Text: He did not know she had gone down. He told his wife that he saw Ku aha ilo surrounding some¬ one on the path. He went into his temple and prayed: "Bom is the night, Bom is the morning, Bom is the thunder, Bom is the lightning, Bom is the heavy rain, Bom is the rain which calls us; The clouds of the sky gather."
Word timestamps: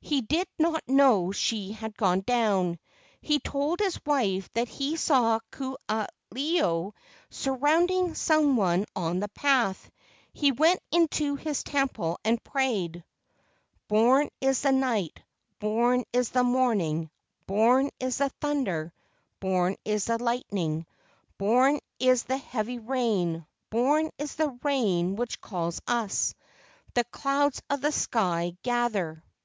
He 0.00 0.20
did 0.20 0.46
not 0.56 0.84
know 0.86 1.32
she 1.32 1.72
had 1.72 1.96
gone 1.96 2.20
down. 2.20 2.78
He 3.20 3.40
told 3.40 3.80
his 3.80 3.98
wife 4.06 4.48
that 4.52 4.68
he 4.68 4.94
saw 4.94 5.40
Ku 5.50 5.76
aha 5.88 6.06
ilo 6.32 6.94
surrounding 7.30 8.10
some¬ 8.10 8.54
one 8.54 8.84
on 8.94 9.18
the 9.18 9.26
path. 9.30 9.90
He 10.32 10.52
went 10.52 10.78
into 10.92 11.34
his 11.34 11.64
temple 11.64 12.20
and 12.24 12.40
prayed: 12.44 13.02
"Bom 13.88 14.28
is 14.40 14.60
the 14.62 14.70
night, 14.70 15.20
Bom 15.58 16.04
is 16.12 16.28
the 16.28 16.44
morning, 16.44 17.10
Bom 17.48 17.90
is 17.98 18.18
the 18.18 18.28
thunder, 18.40 18.92
Bom 19.40 19.74
is 19.84 20.04
the 20.04 20.22
lightning, 20.22 20.86
Bom 21.36 21.80
is 21.98 22.22
the 22.22 22.36
heavy 22.38 22.78
rain, 22.78 23.44
Bom 23.70 24.08
is 24.18 24.36
the 24.36 24.56
rain 24.62 25.16
which 25.16 25.40
calls 25.40 25.82
us; 25.88 26.32
The 26.94 27.02
clouds 27.02 27.60
of 27.68 27.80
the 27.80 27.90
sky 27.90 28.56
gather." 28.62 29.24